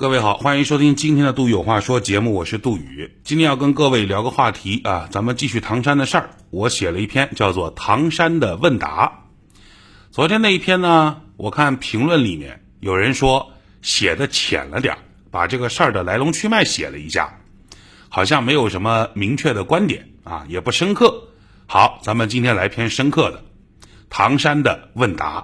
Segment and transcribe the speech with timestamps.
[0.00, 3.18] 各位好，欢迎收听今天的《杜宇有话说》节目，我是杜宇。
[3.22, 6.30] 今天要跟各位聊个话题啊，咱们继续唐山的事儿。
[6.48, 9.08] 我写了一篇叫做《唐山的问答》。
[10.10, 13.52] 昨天那一篇呢，我看评论里面有人说
[13.82, 15.00] 写的浅了点儿，
[15.30, 17.38] 把这个事儿的来龙去脉写了一下，
[18.08, 21.28] 好像没有什么明确的观点啊，也不深刻。
[21.66, 23.36] 好，咱们今天来篇深刻的
[24.08, 25.42] 《唐山的问答》。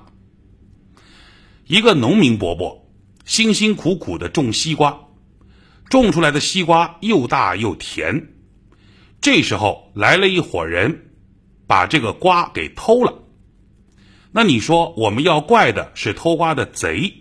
[1.66, 2.85] 一个农民伯伯
[3.26, 4.98] 辛辛苦苦的种西瓜，
[5.90, 8.28] 种出来的西瓜又大又甜。
[9.20, 11.10] 这时候来了一伙人，
[11.66, 13.12] 把这个瓜给偷了。
[14.30, 17.12] 那你说我们要怪的是偷瓜的贼，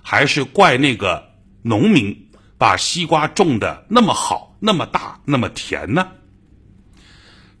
[0.00, 1.32] 还是怪那个
[1.62, 6.08] 农民把西瓜种的那么好、那么大、那么甜呢？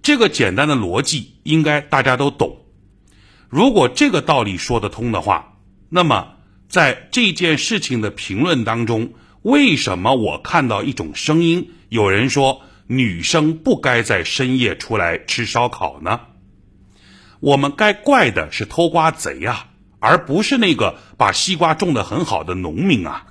[0.02, 2.58] 这个简单的逻辑应该大家都懂。
[3.48, 5.58] 如果这个道理说得通的话，
[5.88, 6.36] 那么，
[6.72, 9.12] 在这件事情的评论当中，
[9.42, 16.20] 为什么我看到一种声音，有人说女生不该在深夜出来吃烧烤呢？
[17.40, 23.26] 我们该怪的是偷瓜贼啊，而不是那个把西瓜种得很好的农民啊。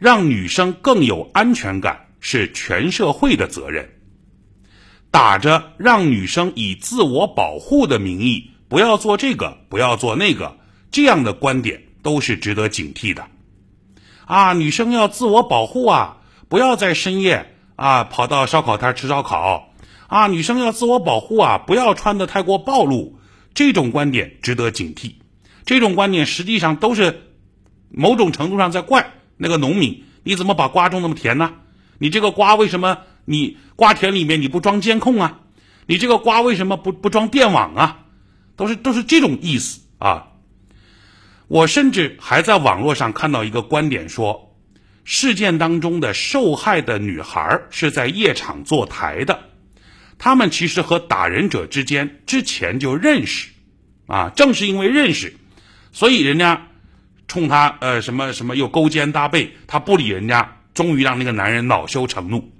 [0.00, 3.88] 让女生更有安全感是全社会的责任。
[5.12, 10.58] 打着让女生以自我保护的名义，不要做这个，不要做那个。
[10.90, 13.26] 这样的观点都是值得警惕的，
[14.24, 19.72] 啊，女生要自我保护啊，不要在深夜啊跑到烧烤摊吃烧烤，
[20.06, 23.18] 啊，女生要自我保护啊，不要穿的太过暴露，
[23.54, 25.12] 这种观点值得警惕。
[25.66, 27.22] 这种观点实际上都是
[27.90, 31.52] 某种程度上在怪那个农民，你怎么把瓜种那么甜呢？
[31.98, 35.40] 你这个瓜为什么你瓜田里面你不装监控啊？
[35.86, 38.04] 你这个瓜为什么不不装电网啊？
[38.56, 40.28] 都是都是这种意思啊。
[41.50, 44.54] 我甚至还在网络上看到一个观点说，
[45.02, 49.40] 事件当中的受害的女孩是在夜场坐台的，
[50.16, 53.48] 他们其实和打人者之间之前就认识，
[54.06, 55.34] 啊，正是因为认识，
[55.90, 56.68] 所以人家
[57.26, 62.52] 冲他呃什么什么又勾肩搭背，他不理人家，终于让那个男人恼羞成怒。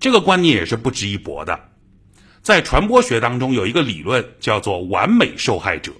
[0.00, 1.68] 这个观念也是不值一驳的，
[2.40, 5.92] 在传播学当中有一个理论叫做完美受害者，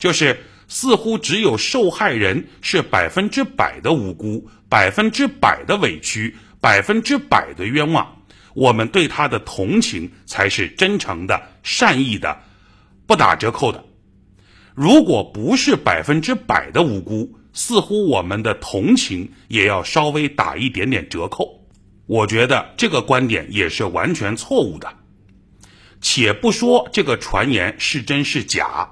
[0.00, 0.36] 就是。
[0.72, 8.22] 似乎只有受害人是百分之百的无辜，百分之百的委屈，百分之百的冤枉，
[8.54, 12.40] 我们对他的同情才是真诚的、善意的、
[13.06, 13.84] 不打折扣的。
[14.74, 21.66] 如果不是百分之百的无辜，似乎我们的同情也要稍微打一点点折扣。
[22.06, 24.90] 我觉得这个观点也是完全错误的。
[26.00, 28.88] 且不说这个传言是真是假。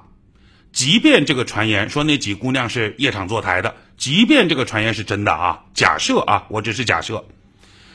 [0.73, 7.27] 即便这个传言说那几姑娘是夜场坐台的，即便这个传言是真的啊，假设啊，我只是假设，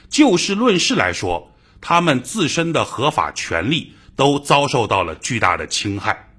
[0.09, 6.33] 就事论事来说，他们自身的合法权利都遭受到了巨大的侵害，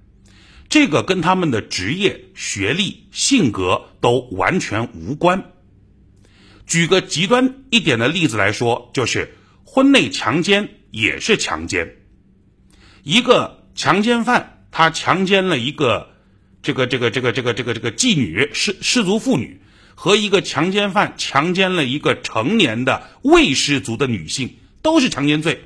[0.68, 5.52] 这个跟他们的职业、学历、性格都完全无关。
[6.66, 11.96] 举个极端一点的例子来说，就是婚内强奸也是强奸，
[13.02, 16.14] 一个强奸犯他强奸了一个。
[16.66, 19.60] 这个这个这个这个这个这个妓女失失足妇女
[19.94, 25.62] 和一个强奸犯强奸了一个成年的未失足的女性，都是强奸罪，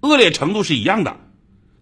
[0.00, 1.18] 恶劣程度是一样的。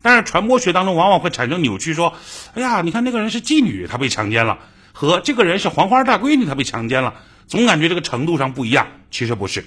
[0.02, 2.14] 但是传播学当中往往会产生扭曲，说
[2.54, 4.58] ：“哎呀，你看那个人是妓女，她被强奸了，
[4.90, 7.14] 和这个人是黄花大闺女，她被强奸了，
[7.46, 9.64] 总感觉这个程度上不一样。”其实不是，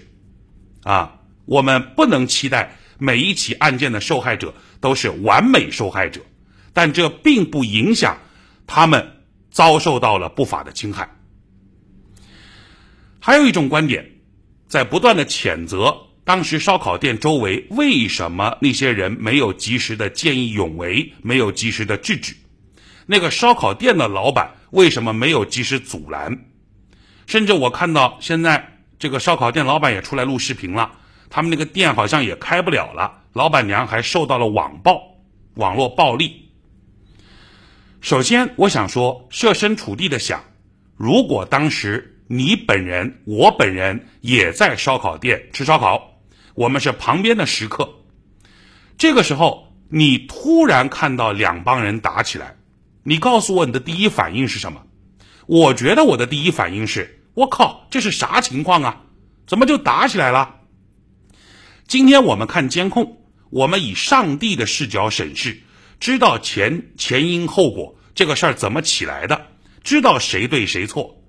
[0.84, 1.16] 啊，
[1.46, 6.20] 我们不能期待每一起案件的受害者都是完美受害者，
[6.74, 8.18] 但这并不影响。
[8.68, 11.10] 他们遭受到了不法的侵害。
[13.20, 14.10] 还有一种观点，
[14.68, 22.36] 在不断的谴责当时烧烤店周围为什么那些人没有及时的见义勇为，没有及时的制止，
[23.06, 26.46] 那个烧烤店的老板为什么没有及时阻拦？
[27.28, 30.92] 甚至我看到现在这个烧烤店老板也出来录视频了，
[31.30, 35.02] 他们那个店好像也开不了了，老板娘还受到了网暴、
[35.56, 36.51] 网络暴力。
[38.02, 40.44] 首先，我想说，设身处地的想，
[40.98, 46.20] 如果当时你本人、我本人也在烧烤店吃烧烤，
[46.56, 47.88] 我们是旁边的食客，
[48.98, 52.56] 这个时候你突然看到两帮人打起来，
[53.04, 54.82] 你告诉我你的第一反应是什么？
[55.46, 59.00] 我觉得我的第一反应是：我靠，这是啥情况啊？
[59.46, 60.56] 怎么就打起来了？
[61.88, 63.22] 今天我们看监控，
[63.52, 65.62] 我们以上帝的视角审视。
[66.02, 69.50] 知道前前因后果，这个事儿怎么起来的？
[69.84, 71.24] 知道谁对谁错？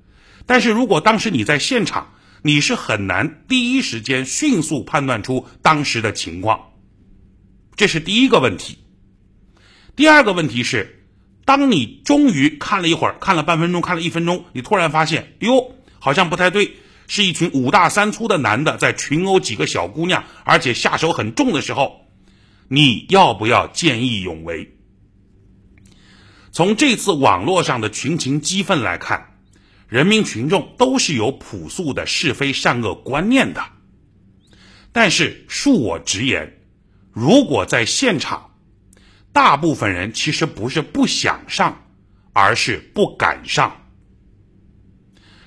[0.46, 6.70] 但是如果当时你在现场，你是很难第一时间迅速判断出当时的情况。
[7.76, 8.78] 这是第一个问题。
[9.94, 11.04] 第二个问题是，
[11.44, 16.76] 当你终于看了一会儿，看了半分钟，看了一分钟，你突然发现，哟，好像不太对，
[17.08, 22.01] 是一群五大三粗的男的在群殴几个小姑娘，而且下手很重的时候，
[22.74, 24.78] 你要不要见义勇为？
[26.52, 29.36] 从这次网络上的群情激愤来看，
[29.88, 33.62] 人民群众都是有朴素的是非善恶观念的。
[34.90, 36.62] 但是恕我直言，
[37.12, 38.54] 如果在现场，
[39.34, 41.90] 大部分人其实不是不想上，
[42.32, 43.84] 而是不敢上。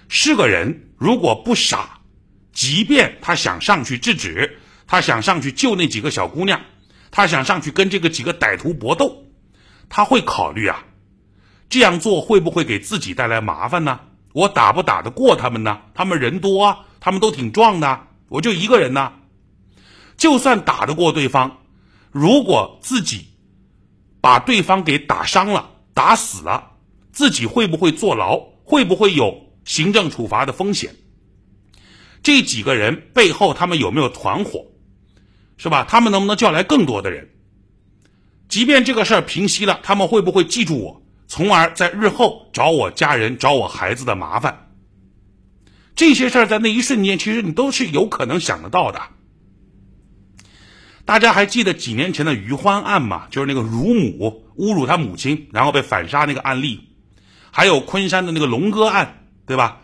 [0.07, 2.01] 是个人如果不傻，
[2.53, 6.61] 即便他想上去制止，他想上去救那几个小姑娘，
[7.15, 9.23] 他想上去跟这个几个歹徒搏斗，
[9.87, 10.83] 他会考虑啊，
[11.69, 14.01] 这样做会不会给自己带来麻烦呢？
[14.33, 15.79] 我打不打得过他们呢？
[15.93, 19.13] 他们人多啊，他们都挺壮的，我就一个人呢。
[20.17, 21.59] 就算打得过对方，
[22.11, 23.27] 如果自己。
[24.19, 26.71] 把对方给打伤了、打死了，
[27.11, 28.39] 自己会不会坐牢？
[28.65, 30.95] 会不会有行政处罚的风险？
[32.23, 34.65] 这几个人背后他们有没有团伙？
[35.57, 35.85] 是吧？
[35.87, 37.29] 他们能不能叫来更多的人？
[38.47, 44.69] 即便这个事儿平息了，他们会不会记住我，从而在日后找我家人、找我孩子的麻烦？
[45.95, 49.01] 这些事儿在那一瞬间，其实你都是有可能想得到的。
[51.05, 53.27] 大家还记得几年前的余欢案吗？
[53.29, 56.89] 就是那个乳母侮辱他母亲，然后被反杀那个案例，
[57.51, 59.81] 还有昆山的那个龙哥案，对吧？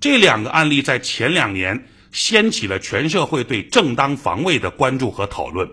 [0.00, 5.68] 这两个案例在前两年掀起了全社会对正当防卫的关注和讨论。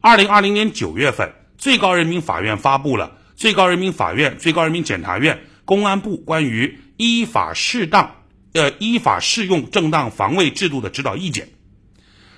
[0.00, 8.16] 二零二零年九月份，最高人民法院发布了最高人民法院、最高人民检察院、公安部关于依法适当
[8.54, 11.48] 呃依法适用正当防卫制度的指导意见。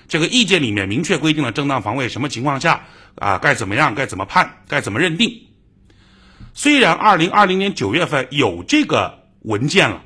[0.09, 2.85] 这个意见里面明确规定了正当防卫什么情况下
[3.15, 5.47] 啊该怎么样该怎么判该怎么认定。
[6.53, 10.05] 虽然二零二零年九月份有这个文件了，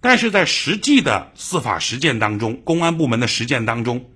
[0.00, 4.10] 但是在实际的司法实践当中，公安部门的实践当中，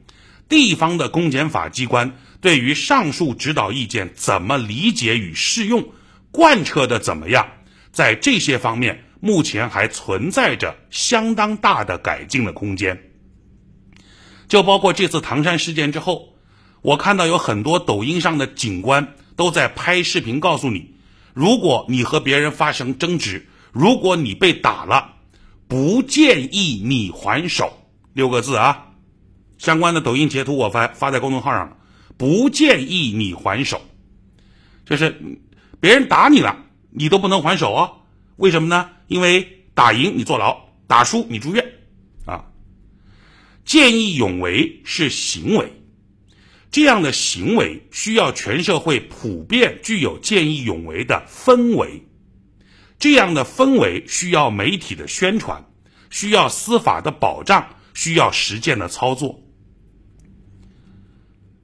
[0.49, 5.84] 地方的公检法机关对于上述指导意见怎么理解与适用，
[6.31, 7.46] 贯彻的怎么样，
[7.90, 13.00] 在这些方面目前还存在着相当大的改进的空间。
[14.49, 16.37] 就包括这次唐山事件之后，
[16.82, 20.94] 我看到有很多抖音上的警官都在拍视频，告诉你，
[21.32, 25.17] 如果你和别人发生争执，如果你被打了，
[25.72, 27.72] 不建议你还手。
[28.12, 28.88] 六个字啊，
[29.56, 31.78] 相关的抖音截图我发发在公众号上了，
[32.19, 33.80] 不建议你还手，
[34.84, 35.38] 就是
[35.80, 38.02] 别人打你了，你都不能还手哦。
[38.36, 38.90] 为什么呢？
[39.06, 41.64] 因为打赢你坐牢，打输你住院
[42.26, 42.44] 啊。
[43.64, 45.72] 见义勇为是行为，
[46.70, 52.06] 这样的行为需要全社会普遍具有见义勇为的氛围，
[53.02, 55.64] 这样的氛围需要媒体的宣传，
[56.08, 59.40] 需要司法的保障，需要实践的操作。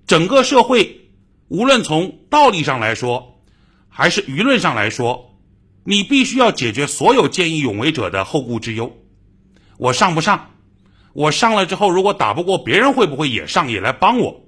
[0.05, 1.12] 整个社会，
[1.46, 3.40] 无论从道理上来说，
[3.88, 5.38] 还是舆论上来说，
[5.85, 8.99] 你必须要解决所有见义勇为者的后顾之忧。
[9.76, 10.50] 我上不上？
[11.12, 14.45] 我上了之后，如果打不过别人，会不会也上也来帮我？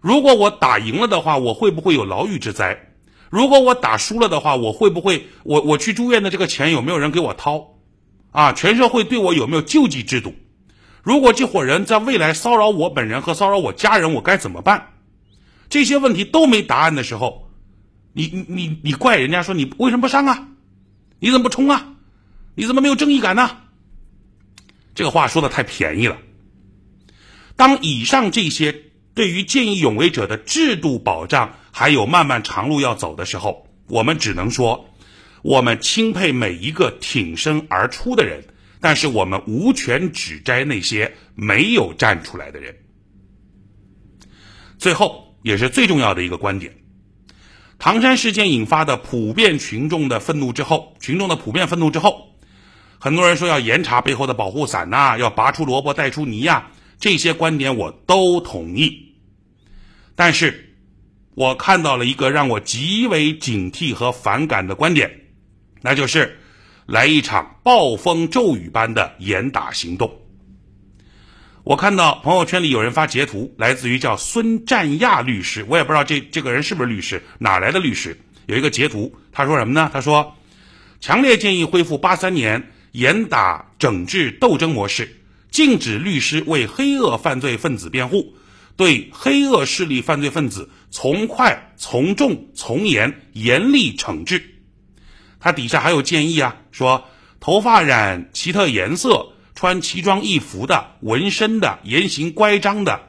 [0.00, 2.95] 如果我打赢了的话，我会不会有牢狱之灾？
[3.30, 7.74] 如果我打输了的话，我会不会我我去住院的这个钱有没有人给我掏？
[8.30, 10.34] 啊，全社会对我有没有救济制度？
[11.02, 14.92] 如果这伙人在未来骚扰我本人和骚扰我家人，我该怎么办？
[15.68, 17.50] 这些问题都没答案的时候，
[18.12, 20.48] 你你你你怪人家说你为什么不上啊？
[21.18, 21.94] 你怎么不冲啊？
[22.54, 23.50] 你怎么没有正义感呢？
[24.94, 26.16] 这个话说的太便宜了。
[27.56, 28.72] 当以上这些
[29.16, 34.90] 对于见义勇为者的制度保障还有漫漫长路要走的时候，我们只能说，
[35.40, 38.44] 我们钦佩每一个挺身而出的人，
[38.78, 42.76] 但是我们无权指摘那些没有站出来的人。
[44.76, 46.76] 最后也是最重要的一个观点：
[47.78, 52.36] 唐山事件引发的普遍群众的愤怒之后，群众的普遍愤怒之后。
[52.98, 56.70] 很多人说要严查背后的保护伞呐，要拔出萝卜带出泥呀，
[57.00, 59.04] 这些观点我都同意。
[60.16, 60.74] 但是，
[61.34, 65.08] 我看到了一个让我极为警惕和反感的观点，
[65.82, 66.36] 那就是
[66.86, 70.12] 来一场暴风骤雨般的严打行动。
[71.62, 78.18] 我看到朋友圈里有人发截图，来自于叫孙占亚律师，我也不知道这这个人是不是律师，哪来的律师？
[78.46, 79.88] 有一个截图，他说什么呢？
[79.92, 80.34] 他说，
[80.98, 82.72] 强烈建议恢复八三年。
[82.92, 85.18] 严打整治斗争模式，
[85.50, 88.34] 禁止律师为黑恶犯罪分子辩护，
[88.76, 94.42] 对黑恶势力犯罪分子从快、从重、从严严厉惩治。
[95.40, 97.04] 他底下还有建议啊，说
[97.40, 103.00] 头发染奇特颜色、穿奇装异服的、纹身的、言行乖张的，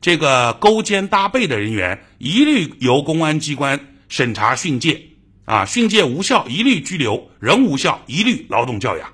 [0.00, 5.06] 这个勾肩搭背的人员，一律由公安机关审查训诫。
[5.46, 9.12] 啊，训诫无效，一律拘留；仍无效，一律劳动教养。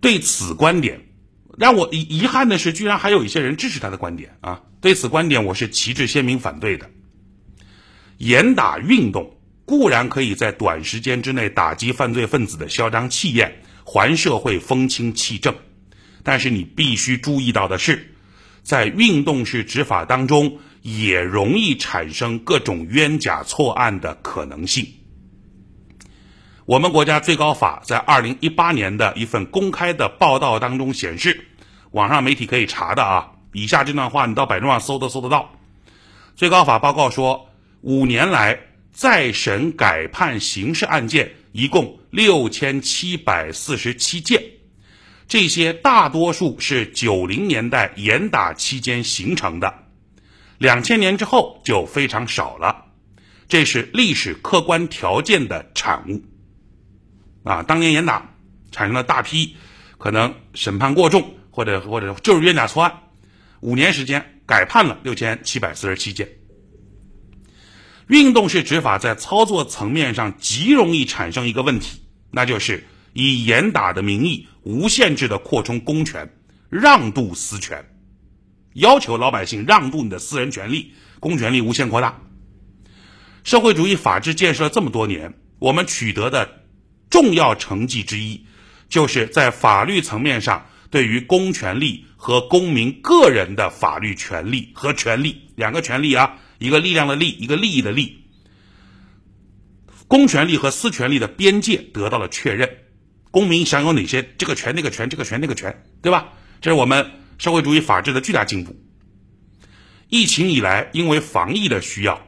[0.00, 0.98] 对此观点，
[1.60, 4.62] 让我遗遗憾的是，居然还有一些人支持他的观点啊！
[4.80, 6.88] 对此观点，我是旗帜鲜明反对的。
[8.16, 9.36] 严打运动
[9.66, 15.54] 固然可以在短时间之内打击犯罪分子的嚣张气焰，还社会风清气正，
[16.22, 18.14] 但是你必须注意到的是，
[18.62, 20.60] 在运动式执法当中。
[20.82, 24.94] 也容易产生各种冤假错案的可能性。
[26.64, 31.48] 我们国家最高法在二零一八年的一份公开的报道当中显示，
[31.92, 35.50] 网上媒体可以查的啊，以下这段话你到百度上搜都搜得到。
[36.36, 37.48] 最高法报告说，
[37.80, 38.60] 五年来
[38.92, 44.42] 再审改判刑事案件一共六千七百四十七件，
[45.26, 49.74] 这些大多数是九零年代严打期间形成的。
[50.58, 52.84] 两千年之后就非常少了，
[53.48, 56.22] 这是历史客观条件的产物。
[57.42, 58.34] 啊，当年严打
[58.70, 59.56] 产生了大批
[59.98, 62.90] 可能审判过重或者或者就是冤假错案，
[63.60, 66.26] 五年时间改判了六千七百四十七件。
[68.06, 72.00] 运动式执法在操作层面上极容易产生一个问题，
[72.30, 76.26] 那就是以严打的名义无限制的扩充公权，
[76.70, 77.84] 让渡私权。
[78.72, 82.18] 要求老百姓让渡你的私人权利，公权力无限扩大。
[83.44, 86.62] 社会主义法治建设这么多年，我们取得的
[87.10, 88.46] 重要成绩之一，
[88.88, 98.24] 就是在法律层面上对于公权力和公民个人的法律权利和权利两个权利啊，一个力量的力，一个利益的利，
[100.08, 102.68] 公权力和私权利的边界得到了确认。
[103.30, 106.32] 公民享有哪些这个权那个权这个权那个权，对吧？
[106.60, 107.12] 这是我们。
[107.38, 108.76] 社会主义法治的巨大进步。
[110.10, 112.20] 疫情以来，因为防疫的需要，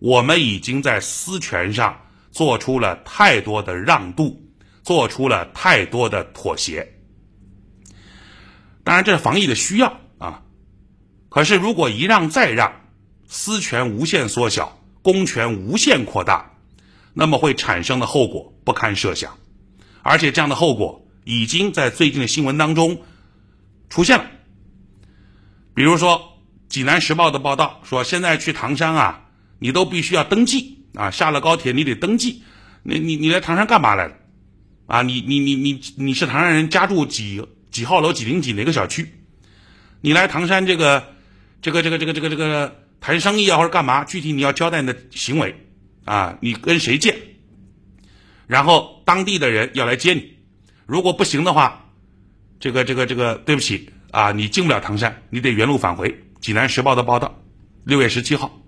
[0.00, 2.00] 我们已经在私权上
[2.32, 4.50] 做出了太多的让渡，
[4.82, 6.95] 做出了太多的妥协。
[8.86, 10.42] 当然，这是防疫的需要啊。
[11.28, 12.72] 可是，如果一让再让，
[13.26, 16.52] 私权无限缩小，公权无限扩大，
[17.12, 19.36] 那么会产生的后果不堪设想。
[20.02, 23.02] 而且，这样的后果已经在最近的新闻当中
[23.90, 24.26] 出现了。
[25.74, 26.16] 比如说，
[26.72, 29.24] 《济南时报》的报道说，现在去唐山啊，
[29.58, 32.44] 你都必须要登记啊，下了高铁你得登记。
[32.84, 34.14] 你你你来唐山干嘛来了？
[34.86, 37.34] 啊，你你你你你是唐山人，家住几
[37.76, 39.12] 几号楼几零几哪个小区？
[40.00, 41.12] 你来唐山这个
[41.60, 44.04] 这个这个这个这个这个谈生意啊，或者干嘛？
[44.04, 45.66] 具体你要交代你的行为
[46.06, 47.18] 啊，你跟谁见？
[48.46, 50.38] 然后当地的人要来接你，
[50.86, 51.90] 如果不行的话，
[52.60, 53.90] 这个这个这个对不起。
[54.10, 56.24] 啊，你进不了唐山，你得原路返回。
[56.40, 57.42] 济南时报的报道，
[57.84, 58.62] 六月十七号，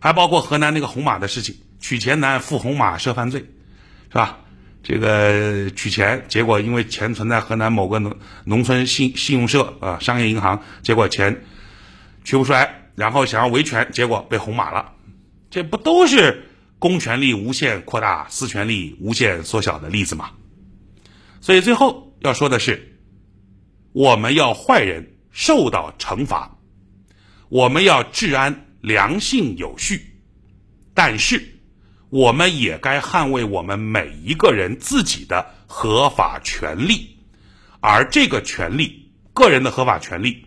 [0.00, 3.40] 还包括河南那个红马的事情，取钱难，付红马涉犯罪，
[4.08, 4.38] 是吧？
[4.82, 11.44] 这个取钱，结果因为钱存在河南某个农农村信信用社啊，商业银行，结果钱
[12.24, 14.92] 取不出来，然后想要维权，结果被红马了。
[15.50, 16.44] 这不都是
[16.78, 20.30] 公权力无限扩大、私权力无限缩小的例子吗？
[21.40, 22.94] 所以最后要说的是。
[23.92, 26.58] 我们要坏人受到惩罚，
[27.48, 30.20] 我们要治安良性有序，
[30.94, 31.57] 但是
[32.10, 37.16] 我们也该捍卫我们每一个人自己的合法权利，
[37.80, 40.46] 而这个权利，个人的合法权利，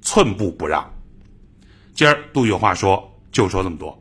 [0.00, 0.88] 寸步不让。
[1.94, 4.00] 今儿杜有话说，就说这么多。